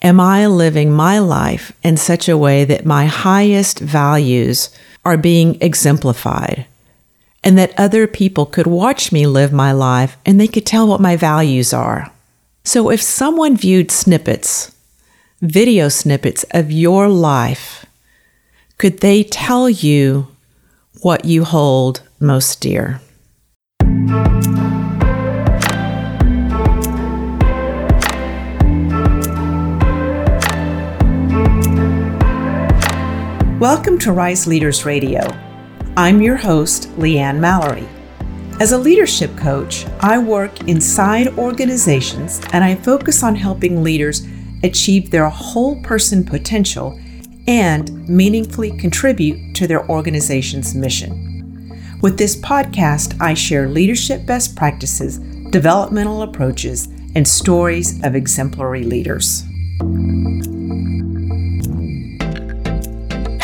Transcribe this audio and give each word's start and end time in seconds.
Am 0.00 0.20
I 0.20 0.46
living 0.46 0.92
my 0.92 1.18
life 1.18 1.72
in 1.82 1.96
such 1.96 2.28
a 2.28 2.38
way 2.38 2.64
that 2.64 2.86
my 2.86 3.06
highest 3.06 3.80
values 3.80 4.70
are 5.04 5.16
being 5.16 5.60
exemplified? 5.60 6.66
And 7.42 7.58
that 7.58 7.74
other 7.76 8.06
people 8.06 8.46
could 8.46 8.68
watch 8.68 9.10
me 9.10 9.26
live 9.26 9.52
my 9.52 9.72
life 9.72 10.16
and 10.24 10.40
they 10.40 10.46
could 10.46 10.64
tell 10.64 10.86
what 10.86 11.00
my 11.00 11.16
values 11.16 11.72
are. 11.72 12.12
So 12.62 12.90
if 12.90 13.02
someone 13.02 13.56
viewed 13.56 13.90
snippets, 13.90 14.72
video 15.40 15.88
snippets 15.88 16.44
of 16.52 16.70
your 16.70 17.08
life, 17.08 17.84
could 18.76 19.00
they 19.00 19.24
tell 19.24 19.68
you 19.68 20.28
what 21.00 21.24
you 21.24 21.42
hold 21.42 22.02
most 22.20 22.60
dear? 22.60 23.00
Welcome 33.60 33.98
to 34.00 34.12
Rise 34.12 34.46
Leaders 34.46 34.84
Radio. 34.84 35.20
I'm 35.96 36.22
your 36.22 36.36
host, 36.36 36.90
Leanne 36.90 37.40
Mallory. 37.40 37.88
As 38.60 38.70
a 38.70 38.78
leadership 38.78 39.36
coach, 39.36 39.84
I 39.98 40.16
work 40.16 40.68
inside 40.68 41.36
organizations 41.36 42.40
and 42.52 42.62
I 42.62 42.76
focus 42.76 43.24
on 43.24 43.34
helping 43.34 43.82
leaders 43.82 44.24
achieve 44.62 45.10
their 45.10 45.28
whole 45.28 45.82
person 45.82 46.24
potential 46.24 47.00
and 47.48 48.08
meaningfully 48.08 48.76
contribute 48.76 49.56
to 49.56 49.66
their 49.66 49.84
organization's 49.90 50.76
mission. 50.76 51.98
With 52.00 52.16
this 52.16 52.36
podcast, 52.36 53.20
I 53.20 53.34
share 53.34 53.68
leadership 53.68 54.24
best 54.24 54.54
practices, 54.54 55.18
developmental 55.50 56.22
approaches, 56.22 56.86
and 57.16 57.26
stories 57.26 58.04
of 58.04 58.14
exemplary 58.14 58.84
leaders. 58.84 59.42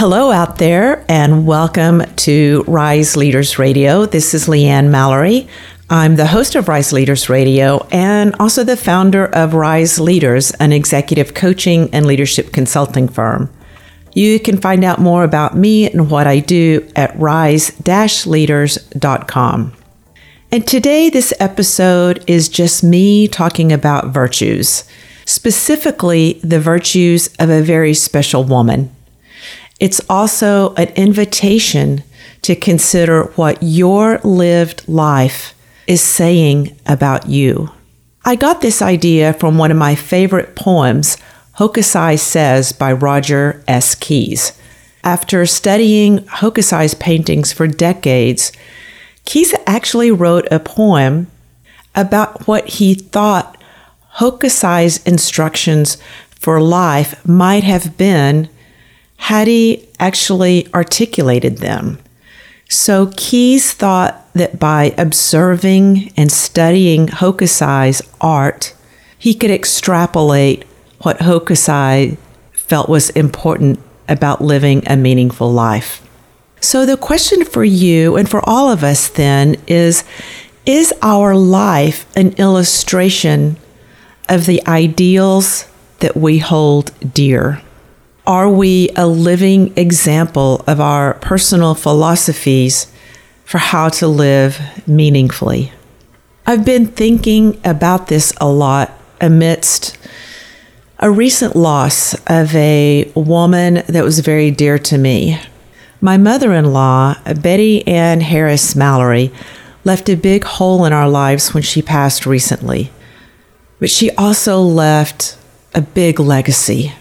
Hello, 0.07 0.31
out 0.31 0.59
there, 0.59 1.03
and 1.09 1.47
welcome 1.47 2.03
to 2.17 2.63
Rise 2.67 3.17
Leaders 3.17 3.59
Radio. 3.59 4.05
This 4.05 4.35
is 4.35 4.49
Leanne 4.49 4.91
Mallory. 4.91 5.49
I'm 5.89 6.17
the 6.17 6.27
host 6.27 6.55
of 6.57 6.69
Rise 6.69 6.93
Leaders 6.93 7.31
Radio 7.31 7.87
and 7.91 8.37
also 8.39 8.65
the 8.65 8.77
founder 8.77 9.25
of 9.25 9.55
Rise 9.55 9.99
Leaders, 9.99 10.51
an 10.61 10.73
executive 10.73 11.33
coaching 11.33 11.89
and 11.95 12.05
leadership 12.05 12.53
consulting 12.53 13.09
firm. 13.09 13.51
You 14.13 14.39
can 14.39 14.61
find 14.61 14.85
out 14.85 15.01
more 15.01 15.25
about 15.25 15.57
me 15.57 15.91
and 15.91 16.11
what 16.11 16.27
I 16.27 16.41
do 16.41 16.87
at 16.95 17.19
rise 17.19 17.73
leaders.com. 18.27 19.73
And 20.53 20.67
today, 20.67 21.09
this 21.09 21.33
episode 21.41 22.23
is 22.27 22.51
just 22.51 22.85
me 22.85 23.27
talking 23.27 23.73
about 23.73 24.09
virtues, 24.09 24.85
specifically 25.25 26.41
the 26.45 26.61
virtues 26.61 27.35
of 27.39 27.49
a 27.49 27.63
very 27.63 27.95
special 27.95 28.45
woman. 28.45 28.94
It's 29.81 30.01
also 30.09 30.75
an 30.75 30.89
invitation 30.91 32.03
to 32.43 32.55
consider 32.55 33.25
what 33.37 33.59
your 33.63 34.19
lived 34.23 34.87
life 34.89 35.55
is 35.87 36.01
saying 36.01 36.79
about 36.87 37.29
you. 37.29 37.71
I 38.25 38.37
got 38.37 38.61
this 38.61 38.81
idea 38.81 39.35
from 39.35 39.59
one 39.59 39.71
of 39.71 39.77
my 39.77 39.95
favorite 39.95 40.57
poems, 40.57 41.19
Hokusai 41.59 42.19
Says 42.19 42.73
by 42.73 42.93
Roger 42.93 43.63
S. 43.69 43.95
Keyes. 43.95 44.59
After 45.03 45.45
studying 45.45 46.21
Hokusai's 46.21 46.95
paintings 46.95 47.53
for 47.53 47.67
decades, 47.67 48.53
Keyes 49.27 49.55
actually 49.67 50.11
wrote 50.11 50.47
a 50.51 50.59
poem 50.59 51.27
about 51.95 52.47
what 52.47 52.67
he 52.69 52.95
thought 52.95 53.63
Hokusai's 54.17 55.05
instructions 55.07 55.99
for 56.31 56.61
life 56.61 57.27
might 57.27 57.65
have 57.65 57.97
been 57.97 58.49
had 59.25 59.49
he 59.49 59.89
actually 59.99 60.69
articulated 60.75 61.57
them. 61.57 61.99
So 62.69 63.11
Keyes 63.17 63.73
thought 63.73 64.23
that 64.35 64.61
by 64.61 64.95
observing 64.99 66.13
and 66.15 66.31
studying 66.31 67.07
Hokusai's 67.07 68.03
art, 68.21 68.75
he 69.19 69.33
could 69.33 69.51
extrapolate 69.51 70.65
what 71.01 71.21
Hokusai 71.21 72.19
felt 72.53 72.91
was 72.91 73.09
important 73.11 73.81
about 74.11 74.43
living 74.43 74.83
a 74.87 74.95
meaningful 74.95 75.51
life. 75.51 76.07
So 76.61 76.85
the 76.85 76.99
question 76.99 77.47
for 77.47 77.65
you 77.65 78.17
and 78.17 78.29
for 78.29 78.47
all 78.47 78.71
of 78.71 78.85
us 78.85 79.09
then 79.09 79.57
is 79.67 80.05
is 80.67 80.93
our 81.01 81.35
life 81.35 82.05
an 82.15 82.35
illustration 82.35 83.57
of 84.29 84.45
the 84.45 84.61
ideals 84.67 85.67
that 86.01 86.15
we 86.15 86.41
hold 86.41 86.93
dear? 87.15 87.64
Are 88.27 88.49
we 88.49 88.89
a 88.97 89.07
living 89.07 89.77
example 89.77 90.65
of 90.67 90.81
our 90.81 91.13
personal 91.15 91.75
philosophies 91.75 92.91
for 93.45 93.59
how 93.59 93.91
to 93.91 94.09
live 94.09 94.63
meaningfully? 94.87 95.73
I've 96.47 96.65
been 96.65 96.87
thinking 96.87 97.61
about 97.67 98.09
this 98.09 98.33
a 98.41 98.49
lot 98.49 98.93
amidst 99.21 99.99
a 101.01 101.11
recent 101.11 101.55
loss 101.55 102.15
of 102.27 102.55
a 102.55 103.13
woman 103.15 103.83
that 103.89 104.05
was 104.05 104.21
very 104.21 104.51
dear 104.51 104.79
to 104.79 104.97
me. 104.97 105.39
My 106.01 106.17
mother 106.17 106.55
in 106.55 106.73
law, 106.73 107.17
Betty 107.43 107.87
Ann 107.87 108.23
Harris 108.23 108.75
Mallory, 108.75 109.33
left 109.85 110.09
a 110.09 110.17
big 110.17 110.45
hole 110.45 110.87
in 110.87 110.95
our 110.95 111.11
lives 111.11 111.53
when 111.53 111.63
she 111.63 111.83
passed 111.83 112.25
recently. 112.25 112.91
But 113.81 113.91
she 113.91 114.11
also 114.13 114.63
left 114.63 115.37
a 115.75 115.83
big 115.83 116.19
legacy. 116.19 116.95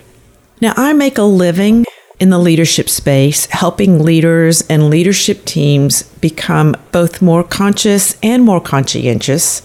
Now, 0.64 0.74
I 0.78 0.94
make 0.94 1.18
a 1.18 1.24
living 1.24 1.84
in 2.22 2.30
the 2.30 2.40
leadership 2.40 2.88
space, 2.88 3.48
helping 3.48 4.02
leaders 4.02 4.62
and 4.70 4.90
leadership 4.90 5.44
teams 5.44 6.04
become 6.22 6.74
both 6.94 7.22
more 7.22 7.44
conscious 7.44 8.18
and 8.24 8.46
more 8.46 8.62
conscientious 8.62 9.62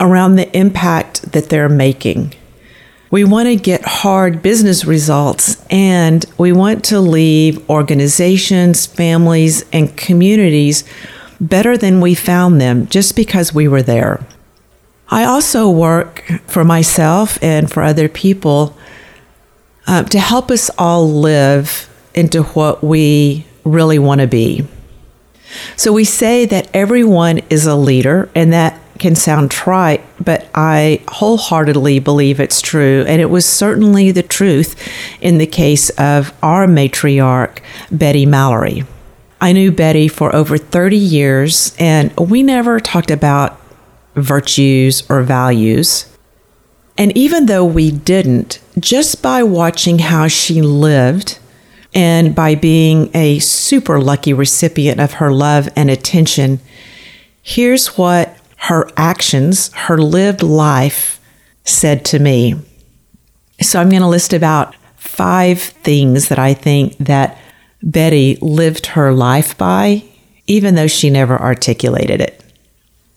around 0.00 0.36
the 0.36 0.50
impact 0.56 1.32
that 1.32 1.50
they're 1.50 1.68
making. 1.68 2.32
We 3.10 3.24
want 3.24 3.48
to 3.48 3.56
get 3.56 3.84
hard 3.84 4.40
business 4.40 4.86
results 4.86 5.62
and 5.68 6.24
we 6.38 6.50
want 6.50 6.82
to 6.86 6.98
leave 6.98 7.68
organizations, 7.68 8.86
families, 8.86 9.66
and 9.70 9.94
communities 9.98 10.82
better 11.42 11.76
than 11.76 12.00
we 12.00 12.14
found 12.14 12.58
them 12.58 12.86
just 12.86 13.16
because 13.16 13.52
we 13.52 13.68
were 13.68 13.82
there. 13.82 14.24
I 15.10 15.24
also 15.24 15.68
work 15.68 16.24
for 16.46 16.64
myself 16.64 17.38
and 17.42 17.70
for 17.70 17.82
other 17.82 18.08
people 18.08 18.74
uh, 19.86 20.02
to 20.04 20.18
help 20.18 20.50
us 20.50 20.70
all 20.78 21.10
live 21.10 21.88
into 22.14 22.42
what 22.42 22.82
we 22.82 23.46
really 23.64 23.98
want 23.98 24.20
to 24.20 24.26
be. 24.26 24.66
So 25.76 25.92
we 25.92 26.04
say 26.04 26.46
that 26.46 26.68
everyone 26.74 27.38
is 27.50 27.66
a 27.66 27.74
leader, 27.74 28.30
and 28.34 28.52
that 28.52 28.78
can 28.98 29.14
sound 29.14 29.50
trite, 29.50 30.02
but 30.22 30.48
I 30.54 31.02
wholeheartedly 31.08 31.98
believe 31.98 32.40
it's 32.40 32.60
true. 32.60 33.04
And 33.06 33.20
it 33.20 33.30
was 33.30 33.44
certainly 33.44 34.12
the 34.12 34.22
truth 34.22 34.76
in 35.20 35.38
the 35.38 35.46
case 35.46 35.90
of 35.90 36.32
our 36.42 36.66
matriarch, 36.66 37.58
Betty 37.90 38.26
Mallory. 38.26 38.84
I 39.40 39.52
knew 39.52 39.72
Betty 39.72 40.06
for 40.06 40.34
over 40.34 40.56
30 40.56 40.96
years, 40.96 41.74
and 41.78 42.16
we 42.16 42.44
never 42.44 42.78
talked 42.78 43.10
about 43.10 43.60
virtues 44.14 45.02
or 45.10 45.22
values. 45.22 46.06
And 46.98 47.16
even 47.16 47.46
though 47.46 47.64
we 47.64 47.90
didn't, 47.90 48.60
just 48.78 49.22
by 49.22 49.42
watching 49.42 49.98
how 49.98 50.28
she 50.28 50.60
lived 50.62 51.38
and 51.94 52.34
by 52.34 52.54
being 52.54 53.10
a 53.14 53.38
super 53.38 54.00
lucky 54.00 54.32
recipient 54.32 55.00
of 55.00 55.14
her 55.14 55.32
love 55.32 55.68
and 55.74 55.90
attention, 55.90 56.60
here's 57.42 57.98
what 57.98 58.36
her 58.56 58.88
actions, 58.96 59.72
her 59.72 59.98
lived 59.98 60.42
life 60.42 61.20
said 61.64 62.04
to 62.06 62.18
me. 62.18 62.54
So 63.60 63.80
I'm 63.80 63.88
going 63.88 64.02
to 64.02 64.08
list 64.08 64.32
about 64.32 64.74
five 64.96 65.60
things 65.60 66.28
that 66.28 66.38
I 66.38 66.54
think 66.54 66.96
that 66.98 67.38
Betty 67.82 68.38
lived 68.40 68.86
her 68.86 69.12
life 69.12 69.58
by, 69.58 70.04
even 70.46 70.74
though 70.74 70.86
she 70.86 71.10
never 71.10 71.40
articulated 71.40 72.20
it. 72.20 72.42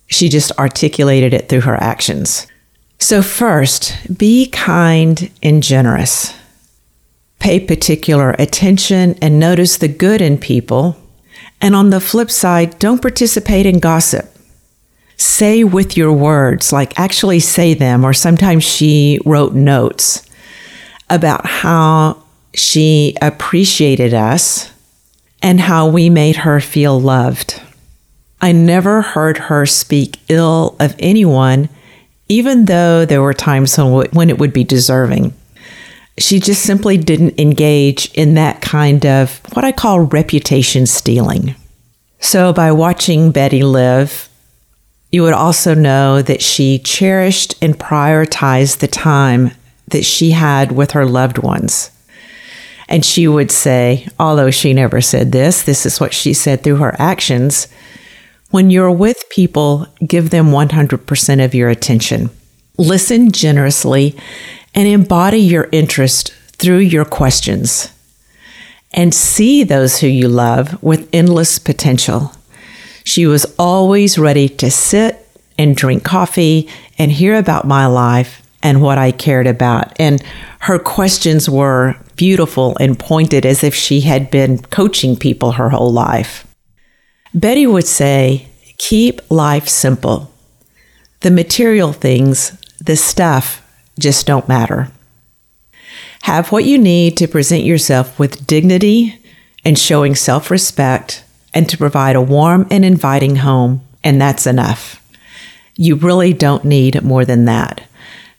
She 0.07 0.29
just 0.29 0.51
articulated 0.57 1.33
it 1.33 1.49
through 1.49 1.61
her 1.61 1.75
actions. 1.75 2.47
So, 2.99 3.21
first, 3.21 4.17
be 4.17 4.47
kind 4.47 5.29
and 5.43 5.61
generous. 5.61 6.33
Pay 7.39 7.59
particular 7.59 8.31
attention 8.39 9.15
and 9.21 9.39
notice 9.39 9.77
the 9.77 9.87
good 9.87 10.21
in 10.21 10.37
people. 10.37 10.97
And 11.61 11.75
on 11.75 11.89
the 11.89 11.99
flip 11.99 12.31
side, 12.31 12.79
don't 12.79 13.01
participate 13.01 13.65
in 13.65 13.79
gossip. 13.79 14.35
Say 15.17 15.63
with 15.63 15.95
your 15.95 16.11
words, 16.11 16.73
like 16.73 16.99
actually 16.99 17.39
say 17.39 17.73
them, 17.73 18.03
or 18.03 18.13
sometimes 18.13 18.63
she 18.63 19.19
wrote 19.25 19.53
notes 19.53 20.27
about 21.09 21.45
how 21.45 22.23
she 22.53 23.15
appreciated 23.21 24.13
us 24.13 24.71
and 25.41 25.59
how 25.59 25.87
we 25.87 26.09
made 26.09 26.37
her 26.37 26.59
feel 26.59 26.99
loved. 26.99 27.61
I 28.41 28.51
never 28.51 29.01
heard 29.01 29.37
her 29.37 29.65
speak 29.65 30.17
ill 30.29 30.75
of 30.79 30.95
anyone 30.99 31.69
even 32.27 32.65
though 32.65 33.05
there 33.05 33.21
were 33.21 33.33
times 33.33 33.77
when 33.77 34.29
it 34.29 34.39
would 34.39 34.53
be 34.53 34.63
deserving. 34.63 35.33
She 36.17 36.39
just 36.39 36.63
simply 36.63 36.97
didn't 36.97 37.39
engage 37.39 38.11
in 38.13 38.35
that 38.35 38.61
kind 38.61 39.05
of 39.05 39.41
what 39.53 39.65
I 39.65 39.71
call 39.71 40.01
reputation 40.01 40.85
stealing. 40.85 41.55
So, 42.19 42.53
by 42.53 42.71
watching 42.71 43.31
Betty 43.31 43.63
live, 43.63 44.29
you 45.11 45.23
would 45.23 45.33
also 45.33 45.73
know 45.73 46.21
that 46.21 46.41
she 46.41 46.79
cherished 46.79 47.55
and 47.61 47.77
prioritized 47.77 48.79
the 48.79 48.87
time 48.87 49.51
that 49.89 50.05
she 50.05 50.31
had 50.31 50.71
with 50.71 50.91
her 50.91 51.05
loved 51.05 51.37
ones. 51.37 51.91
And 52.87 53.05
she 53.05 53.27
would 53.27 53.51
say, 53.51 54.07
although 54.19 54.51
she 54.51 54.73
never 54.73 55.01
said 55.01 55.31
this, 55.31 55.63
this 55.63 55.85
is 55.85 55.99
what 55.99 56.13
she 56.13 56.33
said 56.33 56.63
through 56.63 56.77
her 56.77 56.95
actions 56.99 57.67
when 58.55 58.69
you're 58.69 58.89
with 58.89 59.21
people, 59.29 59.85
give 60.07 60.29
them 60.29 60.45
100% 60.45 61.43
of 61.43 61.53
your 61.53 61.67
attention. 61.67 62.29
Listen 62.77 63.29
generously 63.29 64.15
and 64.73 64.87
embody 64.87 65.39
your 65.39 65.67
interest 65.73 66.31
through 66.53 66.77
your 66.77 67.03
questions. 67.03 67.91
And 68.93 69.13
see 69.13 69.65
those 69.65 69.99
who 69.99 70.07
you 70.07 70.29
love 70.29 70.81
with 70.81 71.09
endless 71.11 71.59
potential. 71.59 72.31
She 73.03 73.25
was 73.25 73.45
always 73.59 74.17
ready 74.17 74.47
to 74.47 74.71
sit 74.71 75.27
and 75.57 75.75
drink 75.75 76.05
coffee 76.05 76.69
and 76.97 77.11
hear 77.11 77.35
about 77.35 77.67
my 77.67 77.87
life 77.87 78.41
and 78.63 78.81
what 78.81 78.97
I 78.97 79.11
cared 79.11 79.47
about. 79.47 79.91
And 79.99 80.23
her 80.59 80.79
questions 80.79 81.49
were 81.49 81.97
beautiful 82.15 82.77
and 82.79 82.97
pointed 82.97 83.45
as 83.45 83.65
if 83.65 83.75
she 83.75 83.99
had 83.99 84.31
been 84.31 84.61
coaching 84.61 85.17
people 85.17 85.51
her 85.51 85.71
whole 85.71 85.91
life. 85.91 86.47
Betty 87.35 87.67
would 87.67 87.85
say, 87.85 88.47
Keep 88.77 89.29
life 89.29 89.67
simple. 89.67 90.31
The 91.19 91.31
material 91.31 91.91
things, 91.91 92.51
the 92.79 92.95
stuff, 92.95 93.61
just 93.99 94.25
don't 94.25 94.47
matter. 94.47 94.89
Have 96.23 96.51
what 96.51 96.63
you 96.63 96.77
need 96.77 97.17
to 97.17 97.27
present 97.27 97.65
yourself 97.65 98.17
with 98.17 98.47
dignity 98.47 99.19
and 99.65 99.77
showing 99.77 100.15
self 100.15 100.49
respect 100.49 101.25
and 101.53 101.67
to 101.69 101.77
provide 101.77 102.15
a 102.15 102.21
warm 102.21 102.67
and 102.71 102.85
inviting 102.85 103.37
home, 103.37 103.85
and 104.03 104.19
that's 104.21 104.47
enough. 104.47 105.01
You 105.75 105.95
really 105.95 106.31
don't 106.31 106.63
need 106.63 107.03
more 107.03 107.25
than 107.25 107.45
that. 107.45 107.83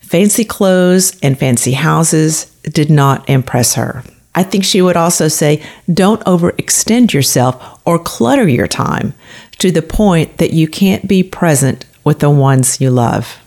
Fancy 0.00 0.44
clothes 0.44 1.18
and 1.22 1.38
fancy 1.38 1.72
houses 1.72 2.46
did 2.62 2.90
not 2.90 3.28
impress 3.28 3.74
her. 3.74 4.04
I 4.36 4.42
think 4.42 4.64
she 4.64 4.82
would 4.82 4.96
also 4.96 5.28
say, 5.28 5.62
don't 5.92 6.22
overextend 6.24 7.14
yourself 7.14 7.80
or 7.86 7.98
clutter 7.98 8.46
your 8.46 8.68
time 8.68 9.14
to 9.58 9.72
the 9.72 9.82
point 9.82 10.36
that 10.36 10.52
you 10.52 10.68
can't 10.68 11.08
be 11.08 11.22
present 11.22 11.86
with 12.04 12.20
the 12.20 12.30
ones 12.30 12.80
you 12.80 12.90
love. 12.90 13.38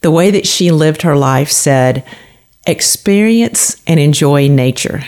The 0.00 0.10
way 0.10 0.32
that 0.32 0.46
she 0.46 0.72
lived 0.72 1.02
her 1.02 1.16
life 1.16 1.50
said, 1.50 2.04
experience 2.66 3.80
and 3.86 4.00
enjoy 4.00 4.48
nature. 4.48 5.04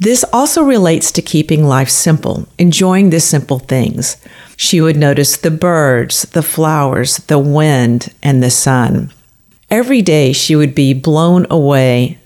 This 0.00 0.24
also 0.32 0.62
relates 0.62 1.12
to 1.12 1.22
keeping 1.22 1.64
life 1.64 1.88
simple, 1.88 2.48
enjoying 2.58 3.10
the 3.10 3.20
simple 3.20 3.60
things. 3.60 4.16
She 4.56 4.80
would 4.80 4.96
notice 4.96 5.36
the 5.36 5.50
birds, 5.52 6.22
the 6.22 6.42
flowers, 6.42 7.18
the 7.28 7.38
wind, 7.38 8.12
and 8.22 8.42
the 8.42 8.50
sun. 8.50 9.12
Every 9.70 10.02
day 10.02 10.32
she 10.32 10.56
would 10.56 10.74
be 10.74 10.94
blown 10.94 11.46
away 11.50 12.18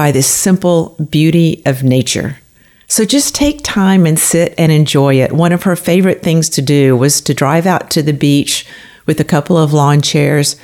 by 0.00 0.10
simple 0.22 0.96
beauty 1.10 1.62
of 1.66 1.82
nature. 1.82 2.38
So 2.88 3.04
just 3.04 3.34
take 3.34 3.60
time 3.62 4.06
and 4.06 4.18
sit 4.18 4.54
and 4.56 4.72
enjoy 4.72 5.16
it. 5.16 5.30
One 5.30 5.52
of 5.52 5.64
her 5.64 5.76
favorite 5.76 6.22
things 6.22 6.48
to 6.56 6.62
do 6.62 6.96
was 6.96 7.20
to 7.20 7.34
drive 7.34 7.66
out 7.66 7.90
to 7.90 8.02
the 8.02 8.14
beach 8.14 8.66
with 9.04 9.20
a 9.20 9.24
couple 9.24 9.58
of 9.58 9.74
lawn 9.74 10.00
chairs 10.00 10.56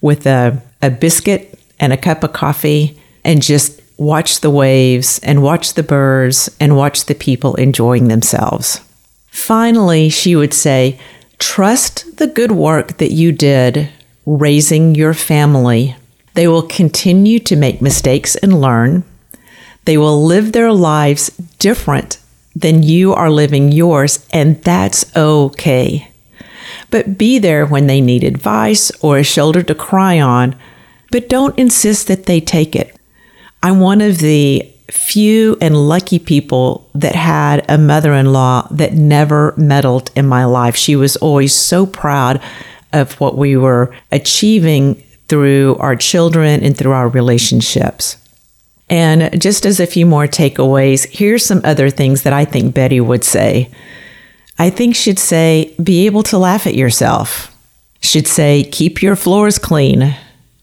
with 0.00 0.26
a, 0.26 0.62
a 0.80 0.88
biscuit 0.88 1.60
and 1.78 1.92
a 1.92 1.98
cup 1.98 2.24
of 2.24 2.32
coffee 2.32 2.98
and 3.24 3.42
just 3.42 3.78
watch 3.98 4.40
the 4.40 4.48
waves 4.48 5.18
and 5.22 5.42
watch 5.42 5.74
the 5.74 5.82
birds 5.82 6.48
and 6.58 6.74
watch 6.74 7.04
the 7.04 7.14
people 7.14 7.56
enjoying 7.56 8.08
themselves. 8.08 8.80
Finally, 9.26 10.08
she 10.08 10.34
would 10.34 10.54
say, 10.54 10.98
Trust 11.38 12.16
the 12.16 12.26
good 12.26 12.52
work 12.52 12.96
that 12.96 13.12
you 13.12 13.32
did 13.32 13.90
raising 14.24 14.94
your 14.94 15.12
family. 15.12 15.94
They 16.38 16.46
will 16.46 16.62
continue 16.62 17.40
to 17.40 17.56
make 17.56 17.82
mistakes 17.82 18.36
and 18.36 18.60
learn. 18.60 19.02
They 19.86 19.98
will 19.98 20.24
live 20.24 20.52
their 20.52 20.72
lives 20.72 21.30
different 21.58 22.20
than 22.54 22.84
you 22.84 23.12
are 23.12 23.28
living 23.28 23.72
yours, 23.72 24.24
and 24.32 24.62
that's 24.62 25.16
okay. 25.16 26.12
But 26.90 27.18
be 27.18 27.40
there 27.40 27.66
when 27.66 27.88
they 27.88 28.00
need 28.00 28.22
advice 28.22 28.92
or 29.02 29.18
a 29.18 29.24
shoulder 29.24 29.64
to 29.64 29.74
cry 29.74 30.20
on, 30.20 30.54
but 31.10 31.28
don't 31.28 31.58
insist 31.58 32.06
that 32.06 32.26
they 32.26 32.40
take 32.40 32.76
it. 32.76 32.96
I'm 33.60 33.80
one 33.80 34.00
of 34.00 34.18
the 34.18 34.62
few 34.92 35.58
and 35.60 35.88
lucky 35.88 36.20
people 36.20 36.88
that 36.94 37.16
had 37.16 37.68
a 37.68 37.78
mother 37.78 38.12
in 38.12 38.32
law 38.32 38.68
that 38.70 38.92
never 38.92 39.54
meddled 39.56 40.12
in 40.14 40.28
my 40.28 40.44
life. 40.44 40.76
She 40.76 40.94
was 40.94 41.16
always 41.16 41.52
so 41.52 41.84
proud 41.84 42.40
of 42.92 43.18
what 43.20 43.36
we 43.36 43.56
were 43.56 43.92
achieving 44.12 45.02
through 45.28 45.76
our 45.76 45.96
children 45.96 46.62
and 46.62 46.76
through 46.76 46.92
our 46.92 47.08
relationships. 47.08 48.16
And 48.90 49.40
just 49.40 49.66
as 49.66 49.80
a 49.80 49.86
few 49.86 50.06
more 50.06 50.26
takeaways, 50.26 51.06
here's 51.06 51.44
some 51.44 51.60
other 51.64 51.90
things 51.90 52.22
that 52.22 52.32
I 52.32 52.44
think 52.44 52.74
Betty 52.74 53.00
would 53.00 53.24
say. 53.24 53.70
I 54.58 54.70
think 54.70 54.96
she'd 54.96 55.18
say, 55.18 55.74
be 55.82 56.06
able 56.06 56.22
to 56.24 56.38
laugh 56.38 56.66
at 56.66 56.74
yourself. 56.74 57.54
Should 58.00 58.26
say, 58.26 58.64
keep 58.64 59.02
your 59.02 59.16
floors 59.16 59.58
clean. 59.58 60.16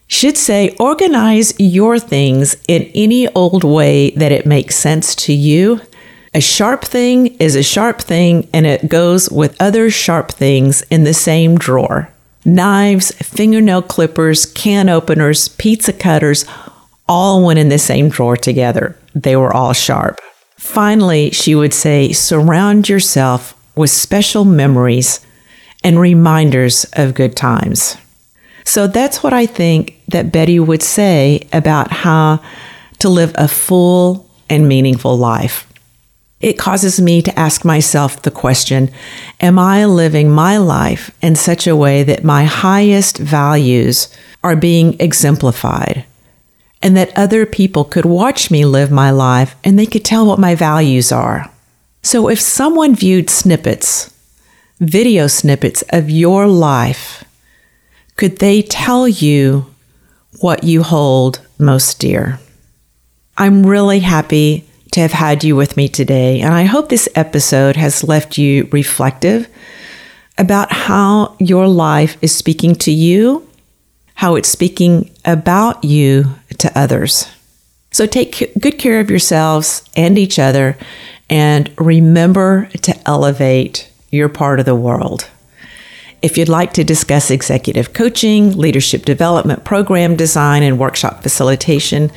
Should 0.08 0.38
say, 0.38 0.76
organize 0.80 1.54
your 1.60 2.00
things 2.00 2.56
in 2.68 2.92
any 2.96 3.28
old 3.30 3.64
way 3.64 4.12
that 4.12 4.32
it 4.32 4.46
makes 4.46 4.76
sense 4.76 5.16
to 5.16 5.34
you. 5.34 5.82
A 6.34 6.42
sharp 6.42 6.84
thing 6.84 7.28
is 7.38 7.56
a 7.56 7.64
sharp 7.64 8.02
thing, 8.02 8.50
and 8.54 8.66
it 8.66 8.90
goes 8.90 9.30
with 9.30 9.56
other 9.62 9.90
sharp 9.90 10.32
things 10.32 10.82
in 10.84 11.04
the 11.04 11.14
same 11.14 11.58
drawer 11.58 12.12
knives, 12.46 13.12
fingernail 13.12 13.82
clippers, 13.82 14.46
can 14.46 14.90
openers, 14.90 15.50
pizza 15.50 15.92
cutters 15.92 16.46
all 17.08 17.46
went 17.46 17.60
in 17.60 17.70
the 17.70 17.80
same 17.80 18.10
drawer 18.10 18.38
together. 18.38 18.98
They 19.14 19.36
were 19.36 19.54
all 19.54 19.74
sharp. 19.74 20.20
Finally, 20.58 21.32
she 21.32 21.56
would 21.56 21.74
say, 21.74 22.12
surround 22.14 22.90
yourself 22.90 23.54
with 23.76 23.90
special 23.90 24.46
memories 24.46 25.20
and 25.84 26.00
reminders 26.00 26.86
of 26.94 27.14
good 27.14 27.36
times. 27.36 27.98
So 28.64 28.88
that's 28.88 29.22
what 29.22 29.34
I 29.34 29.46
think 29.46 30.00
that 30.08 30.32
Betty 30.32 30.60
would 30.60 30.82
say 30.82 31.48
about 31.54 31.92
how 31.92 32.42
to 33.00 33.10
live 33.10 33.34
a 33.36 33.48
full 33.48 34.28
and 34.50 34.68
meaningful 34.68 35.18
life 35.18 35.68
it 36.46 36.60
causes 36.60 37.02
me 37.02 37.24
to 37.24 37.40
ask 37.40 37.66
myself 37.66 38.22
the 38.22 38.30
question 38.30 38.92
Am 39.42 39.58
I 39.58 39.86
living 39.86 40.30
my 40.30 40.58
life 40.58 41.10
in 41.20 41.36
such 41.36 41.66
a 41.66 41.76
way 41.76 42.04
that 42.04 42.24
my 42.24 42.44
highest 42.44 43.18
values 43.18 44.16
are 44.44 44.56
being 44.56 44.96
exemplified? 45.00 46.06
And 46.84 46.96
that 46.96 47.18
other 47.18 47.48
people 47.48 47.84
could 47.84 48.06
watch 48.06 48.52
me 48.52 48.64
live 48.64 48.92
my 48.92 49.10
life 49.10 49.56
and 49.64 49.80
they 49.80 49.88
could 49.88 50.06
tell 50.06 50.28
what 50.28 50.38
my 50.38 50.54
values 50.54 51.12
are. 51.12 51.52
So 52.04 52.30
if 52.30 52.40
someone 52.40 52.94
viewed 52.94 53.32
snippets, 53.32 54.14
video 54.80 55.26
snippets 55.26 55.84
of 55.90 56.12
your 56.12 56.46
life, 56.46 57.24
could 58.18 58.38
they 58.38 58.62
tell 58.62 59.08
you 59.08 59.74
what 60.42 60.64
you 60.64 60.84
hold 60.84 61.42
most 61.58 62.00
dear? 62.00 62.40
I'm 63.36 63.66
really 63.66 64.02
happy 64.02 64.65
to 64.96 65.02
have 65.02 65.12
had 65.12 65.44
you 65.44 65.58
with 65.58 65.76
me 65.76 65.90
today. 65.90 66.40
And 66.40 66.54
I 66.54 66.64
hope 66.64 66.88
this 66.88 67.10
episode 67.16 67.76
has 67.76 68.02
left 68.02 68.38
you 68.38 68.70
reflective 68.72 69.50
about 70.38 70.72
how 70.72 71.36
your 71.38 71.68
life 71.68 72.16
is 72.22 72.34
speaking 72.34 72.76
to 72.76 72.92
you, 72.92 73.46
how 74.14 74.36
it's 74.36 74.48
speaking 74.48 75.12
about 75.26 75.84
you 75.84 76.36
to 76.60 76.80
others. 76.80 77.30
So 77.92 78.06
take 78.06 78.54
good 78.58 78.80
care 78.80 79.02
of 79.02 79.10
yourselves 79.10 79.84
and 79.98 80.18
each 80.18 80.40
other, 80.40 80.78
and 81.30 81.70
remember 81.78 82.70
to 82.84 82.98
elevate 83.06 83.92
your 84.12 84.30
part 84.30 84.62
of 84.62 84.66
the 84.66 84.76
world. 84.76 85.30
If 86.22 86.38
you'd 86.38 86.48
like 86.48 86.72
to 86.74 86.86
discuss 86.86 87.30
executive 87.30 87.92
coaching, 87.92 88.58
leadership 88.58 89.04
development, 89.04 89.66
program 89.66 90.16
design, 90.16 90.64
and 90.64 90.80
workshop 90.80 91.22
facilitation, 91.22 92.12